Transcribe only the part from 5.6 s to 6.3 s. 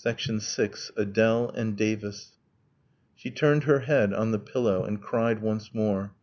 more.